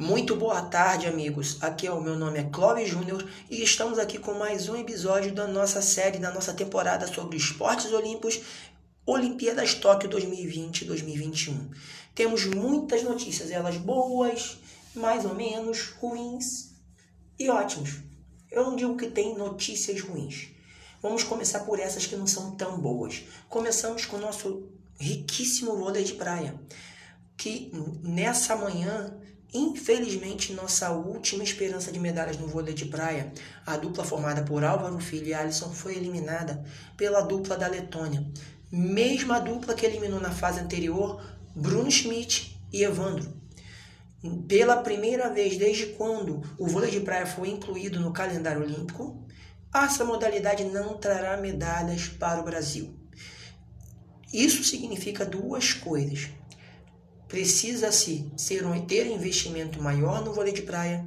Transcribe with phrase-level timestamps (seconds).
[0.00, 1.58] Muito boa tarde, amigos.
[1.60, 5.34] Aqui é o meu nome é Clóvis Júnior e estamos aqui com mais um episódio
[5.34, 8.40] da nossa série, da nossa temporada sobre esportes olímpicos,
[9.04, 11.70] Olimpíadas Tóquio 2020 2021.
[12.14, 14.58] Temos muitas notícias, elas boas,
[14.94, 16.70] mais ou menos, ruins
[17.36, 17.96] e ótimas.
[18.52, 20.50] Eu não digo que tem notícias ruins.
[21.02, 23.24] Vamos começar por essas que não são tão boas.
[23.48, 26.54] Começamos com o nosso riquíssimo vôlei de praia,
[27.36, 29.17] que nessa manhã
[29.52, 33.32] Infelizmente, nossa última esperança de medalhas no vôlei de praia,
[33.64, 36.62] a dupla formada por Álvaro Filho e Alisson, foi eliminada
[36.96, 38.26] pela dupla da Letônia.
[38.70, 41.22] Mesma dupla que eliminou na fase anterior
[41.56, 43.32] Bruno Schmidt e Evandro.
[44.46, 49.26] Pela primeira vez desde quando o vôlei de praia foi incluído no calendário olímpico,
[49.74, 52.94] essa modalidade não trará medalhas para o Brasil.
[54.32, 56.28] Isso significa duas coisas
[57.28, 61.06] precisa-se ser um, ter investimento maior no vôlei de praia,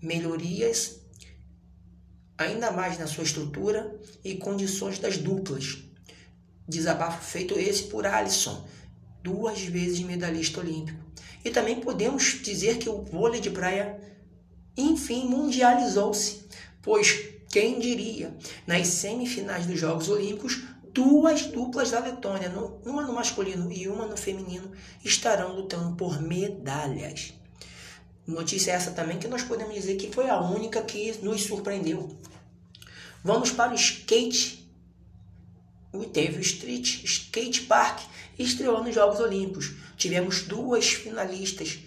[0.00, 1.02] melhorias
[2.38, 3.94] ainda mais na sua estrutura
[4.24, 5.78] e condições das duplas.
[6.66, 8.66] Desabafo feito esse por Alisson,
[9.22, 11.00] duas vezes medalhista olímpico.
[11.44, 14.00] E também podemos dizer que o vôlei de praia,
[14.76, 16.44] enfim, mundializou-se,
[16.80, 18.34] pois quem diria,
[18.66, 22.52] nas semifinais dos Jogos Olímpicos, duas duplas da Letônia,
[22.84, 24.70] uma no masculino e uma no feminino,
[25.04, 27.32] estarão lutando por medalhas.
[28.26, 32.16] Notícia essa também que nós podemos dizer que foi a única que nos surpreendeu.
[33.24, 34.62] Vamos para o skate.
[36.12, 38.00] Teve o Street Skate Park
[38.38, 39.74] estreou nos Jogos Olímpicos.
[39.96, 41.80] Tivemos duas finalistas,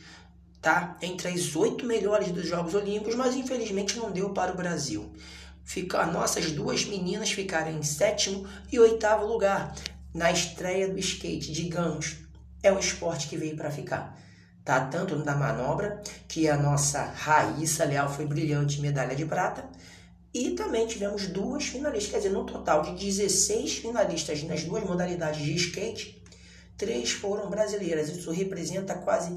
[0.62, 0.98] tá?
[1.02, 5.12] Entre as oito melhores dos Jogos Olímpicos, mas infelizmente não deu para o Brasil
[5.66, 9.76] ficar nossas duas meninas ficaram em sétimo e oitavo lugar
[10.14, 11.52] na estreia do skate.
[11.52, 12.18] Digamos,
[12.62, 14.18] é um esporte que veio para ficar.
[14.64, 14.86] Tá?
[14.88, 19.68] Tanto na manobra, que a nossa Raíssa Leal foi brilhante, medalha de prata,
[20.34, 25.42] e também tivemos duas finalistas, quer dizer, no total de 16 finalistas nas duas modalidades
[25.42, 26.22] de skate,
[26.78, 28.10] três foram brasileiras.
[28.10, 29.32] Isso representa quase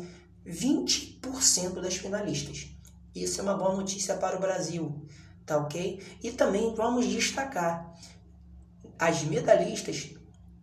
[0.47, 2.69] 20% das finalistas.
[3.15, 5.07] Isso é uma boa notícia para o Brasil
[5.49, 6.01] tá ok?
[6.23, 7.95] E também vamos destacar
[8.99, 10.11] as medalhistas,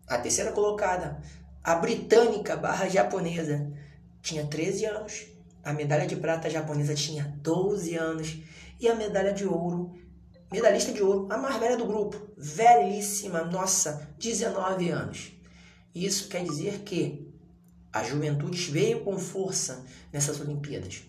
[0.08, 1.22] a terceira colocada,
[1.64, 3.74] a britânica barra japonesa,
[4.22, 5.26] tinha 13 anos,
[5.64, 8.38] a medalha de prata japonesa tinha 12 anos
[8.80, 9.96] e a medalha de ouro,
[10.52, 15.32] medalhista de ouro, a mais velha do grupo, velhíssima, nossa, 19 anos.
[15.94, 17.34] Isso quer dizer que
[17.92, 21.04] a juventude veio com força nessas Olimpíadas.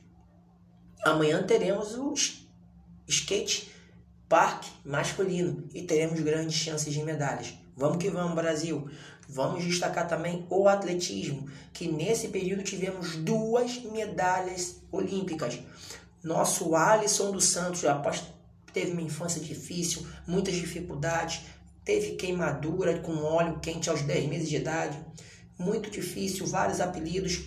[1.04, 2.45] Amanhã teremos os
[3.06, 3.70] skate
[4.28, 7.54] park masculino e teremos grandes chances de medalhas.
[7.76, 8.88] Vamos que vamos, Brasil!
[9.28, 15.58] Vamos destacar também o atletismo, que nesse período tivemos duas medalhas olímpicas.
[16.22, 18.22] Nosso Alisson dos Santos, após
[18.72, 21.40] teve uma infância difícil, muitas dificuldades,
[21.84, 24.98] teve queimadura com óleo quente aos 10 meses de idade,
[25.58, 27.40] muito difícil, vários apelidos,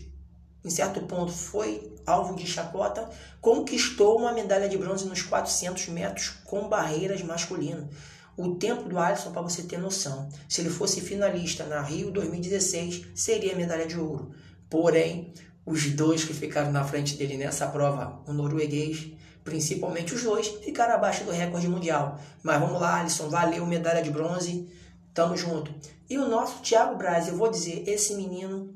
[0.63, 3.09] em certo ponto foi alvo de chacota,
[3.39, 7.89] conquistou uma medalha de bronze nos 400 metros com barreiras masculino.
[8.35, 13.07] O tempo do Alisson, para você ter noção, se ele fosse finalista na Rio 2016,
[13.13, 14.31] seria medalha de ouro.
[14.69, 15.33] Porém,
[15.65, 19.11] os dois que ficaram na frente dele nessa prova, o norueguês,
[19.43, 22.19] principalmente os dois, ficaram abaixo do recorde mundial.
[22.43, 24.69] Mas vamos lá, Alisson, valeu medalha de bronze,
[25.13, 25.73] tamo junto.
[26.09, 28.73] E o nosso Thiago Braz, eu vou dizer, esse menino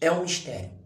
[0.00, 0.83] é um mistério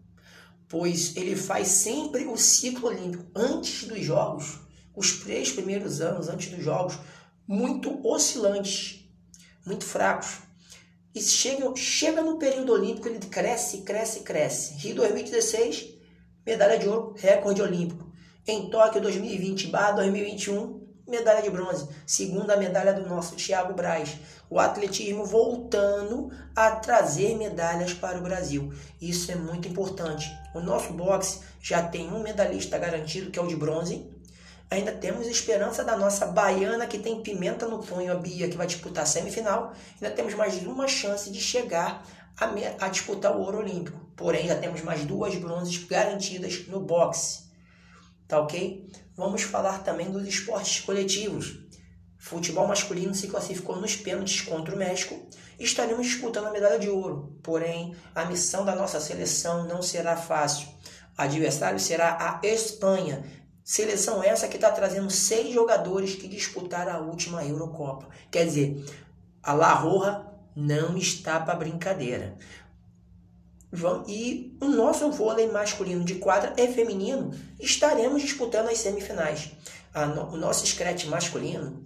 [0.69, 4.59] pois ele faz sempre o ciclo olímpico antes dos jogos,
[4.95, 6.97] os três primeiros anos antes dos jogos,
[7.47, 9.03] muito oscilantes,
[9.65, 10.37] muito fracos.
[11.13, 14.75] E chega, chega no período olímpico, ele cresce, cresce, cresce.
[14.75, 15.95] Rio 2016,
[16.45, 18.07] medalha de ouro, recorde olímpico.
[18.45, 20.78] Em Tóquio 2020, Bar 2021,
[21.09, 21.87] medalha de bronze.
[22.05, 24.17] Segunda medalha do nosso Thiago Braz.
[24.49, 28.73] O atletismo voltando a trazer medalhas para o Brasil.
[29.01, 30.31] Isso é muito importante.
[30.53, 34.09] O nosso boxe já tem um medalhista garantido, que é o de bronze.
[34.71, 38.67] Ainda temos esperança da nossa baiana, que tem pimenta no punho, a Bia, que vai
[38.67, 39.73] disputar a semifinal.
[39.99, 42.05] Ainda temos mais uma chance de chegar
[42.39, 43.99] a, a disputar o ouro olímpico.
[44.15, 47.49] Porém, já temos mais duas bronzes garantidas no boxe.
[48.27, 48.87] Tá ok?
[49.19, 51.59] Vamos falar também dos esportes coletivos.
[52.17, 55.27] Futebol masculino se classificou nos pênaltis contra o México
[55.59, 57.37] e estaremos disputando a medalha de ouro.
[57.43, 60.69] Porém, a missão da nossa seleção não será fácil.
[61.17, 63.25] O adversário será a Espanha.
[63.61, 68.07] Seleção essa que está trazendo seis jogadores que disputaram a última Eurocopa.
[68.31, 68.85] Quer dizer,
[69.43, 70.25] a La Roja
[70.55, 72.37] não está para brincadeira.
[74.07, 79.51] E o nosso vôlei masculino de quadra e feminino estaremos disputando as semifinais.
[80.15, 81.85] No, o nosso scratch masculino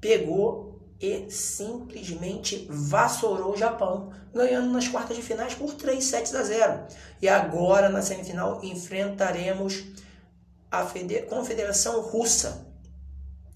[0.00, 6.42] pegou e simplesmente vassourou o Japão, ganhando nas quartas de finais por 3 sets a
[6.42, 6.86] 0.
[7.20, 9.84] E agora na semifinal enfrentaremos
[10.70, 10.86] a
[11.28, 12.66] Confederação Russa,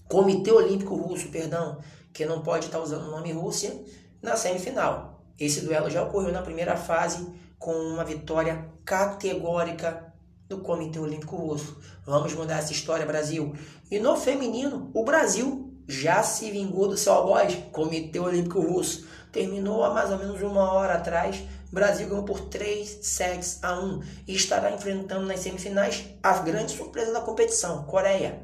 [0.07, 1.79] Comitê Olímpico Russo, perdão,
[2.13, 3.79] que não pode estar usando o nome Rússia,
[4.21, 5.18] na semifinal.
[5.39, 7.25] Esse duelo já ocorreu na primeira fase
[7.57, 10.13] com uma vitória categórica
[10.49, 11.79] do Comitê Olímpico Russo.
[12.05, 13.55] Vamos mudar essa história, Brasil.
[13.89, 19.07] E no feminino, o Brasil já se vingou do seu algoz, Comitê Olímpico Russo.
[19.31, 21.41] Terminou há mais ou menos uma hora atrás.
[21.71, 27.13] Brasil ganhou por 3 sets a 1 e estará enfrentando nas semifinais a grande surpresa
[27.13, 28.41] da competição, Coreia.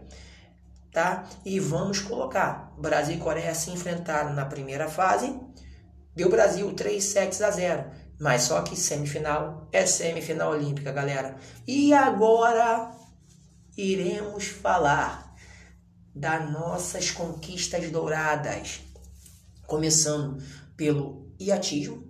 [0.93, 1.25] Tá?
[1.43, 5.37] E vamos colocar: Brasil e Coreia se enfrentaram na primeira fase
[6.15, 7.85] Deu Brasil 3 sets a 0.
[8.19, 11.35] Mas só que semifinal é semifinal olímpica, galera.
[11.67, 12.95] E agora
[13.77, 15.35] iremos falar
[16.15, 18.79] das nossas conquistas douradas.
[19.67, 20.41] Começando
[20.77, 22.07] pelo iatismo.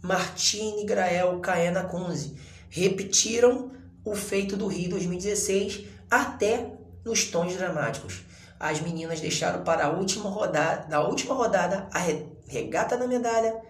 [0.00, 2.36] Martini, Grael, Caena, Kunze
[2.68, 3.70] repetiram
[4.04, 6.72] o feito do Rio 2016 até
[7.04, 8.22] nos tons dramáticos.
[8.62, 11.98] As meninas deixaram para a última rodada, da última rodada a
[12.46, 13.60] regata da medalha,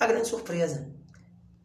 [0.00, 0.88] a grande surpresa.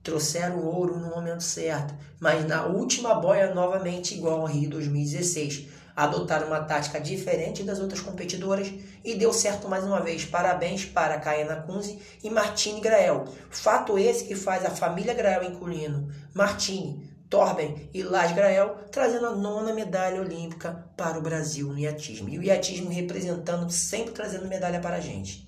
[0.03, 5.69] Trouxeram o ouro no momento certo, mas na última boia novamente igual ao Rio 2016.
[5.95, 8.69] Adotaram uma tática diferente das outras competidoras
[9.05, 10.25] e deu certo mais uma vez.
[10.25, 13.23] Parabéns para Kaena Kunze e Martine Grael.
[13.49, 19.35] Fato esse que faz a família Grael incluindo Martine, Torben e Las Grael trazendo a
[19.35, 22.27] nona medalha olímpica para o Brasil no iatismo.
[22.27, 25.47] E o iatismo representando, sempre trazendo medalha para a gente.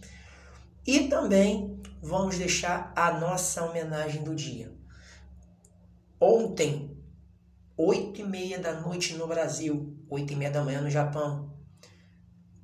[0.85, 4.71] E também vamos deixar a nossa homenagem do dia.
[6.19, 6.95] Ontem,
[7.75, 11.51] oito e meia da noite no Brasil, oito e meia da manhã no Japão,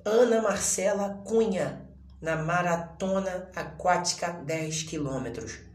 [0.04, 1.88] Ana Marcela Cunha,
[2.20, 5.67] na maratona aquática 10 quilômetros.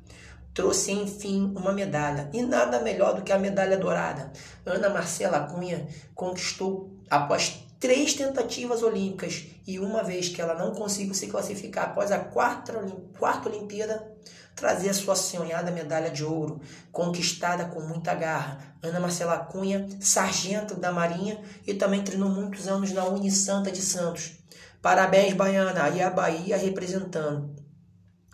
[0.54, 2.30] Trouxe, enfim, uma medalha.
[2.32, 4.32] E nada melhor do que a medalha dourada.
[4.66, 11.14] Ana Marcela Cunha conquistou, após três tentativas olímpicas e uma vez que ela não conseguiu
[11.14, 12.74] se classificar após a quarta,
[13.20, 14.10] quarta Olimpíada,
[14.56, 16.62] trazer a sua sonhada medalha de ouro,
[16.92, 18.78] conquistada com muita garra.
[18.82, 24.38] Ana Marcela Cunha, sargento da Marinha e também treinou muitos anos na Unisanta de Santos.
[24.82, 27.56] Parabéns, Baiana, e a Bahia representando.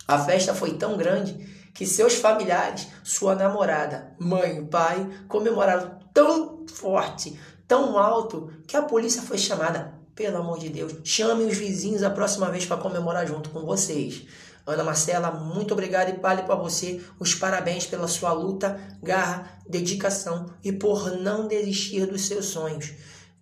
[0.08, 6.68] A festa foi tão grande que seus familiares, sua namorada, mãe e pai comemoraram tão
[6.68, 9.94] forte tão alto que a polícia foi chamada.
[10.14, 14.28] Pelo amor de Deus, chame os vizinhos a próxima vez para comemorar junto com vocês.
[14.68, 20.48] Ana Marcela, muito obrigado e vale para você os parabéns pela sua luta, garra, dedicação
[20.62, 22.92] e por não desistir dos seus sonhos.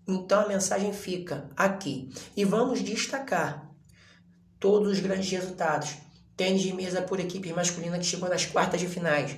[0.07, 2.13] Então a mensagem fica aqui.
[2.35, 3.67] E vamos destacar
[4.59, 5.95] todos os grandes resultados.
[6.37, 9.35] Tênis de mesa por equipe masculina que chegou nas quartas de finais.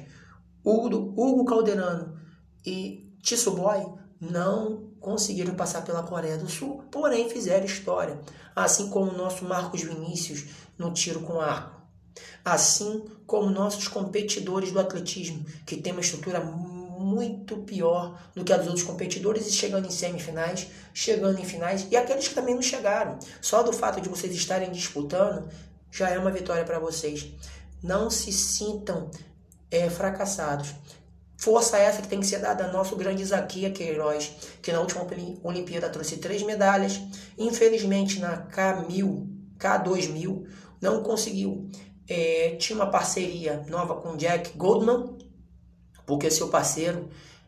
[0.63, 2.19] Hugo, Hugo Calderano
[2.65, 3.09] e
[3.55, 3.87] Boy
[4.19, 8.19] não conseguiram passar pela Coreia do Sul, porém fizeram história,
[8.53, 10.45] assim como o nosso Marcos Vinícius
[10.77, 11.79] no tiro com arco.
[12.43, 18.57] Assim como nossos competidores do atletismo, que tem uma estrutura muito pior do que a
[18.57, 22.61] dos outros competidores e chegando em semifinais, chegando em finais, e aqueles que também não
[22.61, 23.17] chegaram.
[23.41, 25.47] Só do fato de vocês estarem disputando
[25.91, 27.27] já é uma vitória para vocês.
[27.81, 29.09] Não se sintam
[29.71, 30.73] é, fracassados.
[31.37, 34.29] Força essa que tem que ser dada ao nosso grande Zaquia Queiroz,
[34.61, 35.07] que na última
[35.41, 36.99] Olimpíada trouxe três medalhas.
[37.37, 39.25] Infelizmente, na K1000,
[39.57, 40.45] K2000,
[40.81, 41.69] não conseguiu.
[42.09, 45.17] É, tinha uma parceria nova com Jack Goldman,
[46.05, 47.07] porque seu parceiro,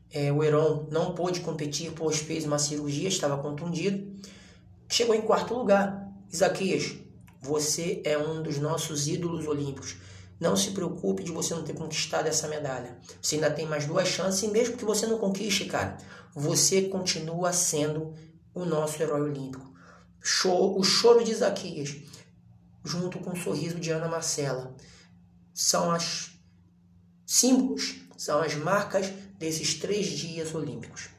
[0.09, 4.21] é, o Heron, não pôde competir, pois fez uma cirurgia, estava contundido.
[4.87, 6.09] Chegou em quarto lugar.
[6.31, 6.95] Isaquias,
[7.41, 9.95] você é um dos nossos ídolos olímpicos.
[10.39, 12.97] Não se preocupe de você não ter conquistado essa medalha.
[13.21, 15.97] Você ainda tem mais duas chances e mesmo que você não conquiste, cara,
[16.33, 18.13] você continua sendo
[18.53, 19.73] o nosso herói olímpico.
[20.39, 21.95] o choro de Isaquias,
[22.83, 24.75] junto com o sorriso de Ana Marcela,
[25.53, 26.31] são as
[27.25, 29.07] símbolos, são as marcas
[29.37, 31.09] desses três dias olímpicos.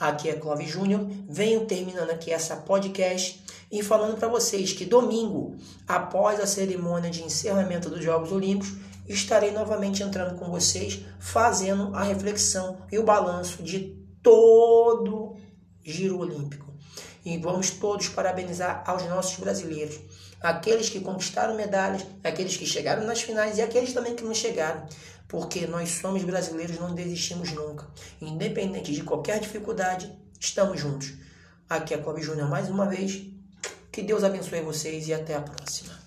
[0.00, 5.58] Aqui é Clóvis Júnior, venho terminando aqui essa podcast e falando para vocês que domingo,
[5.86, 12.02] após a cerimônia de encerramento dos Jogos Olímpicos, estarei novamente entrando com vocês, fazendo a
[12.02, 15.36] reflexão e o balanço de todo
[15.84, 16.72] giro olímpico.
[17.22, 20.00] E vamos todos parabenizar aos nossos brasileiros,
[20.40, 24.82] aqueles que conquistaram medalhas, aqueles que chegaram nas finais e aqueles também que não chegaram.
[25.30, 27.86] Porque nós somos brasileiros, não desistimos nunca.
[28.20, 30.10] Independente de qualquer dificuldade,
[30.40, 31.14] estamos juntos.
[31.68, 33.22] Aqui é Clóvis Júnior mais uma vez.
[33.92, 35.99] Que Deus abençoe vocês e até a próxima.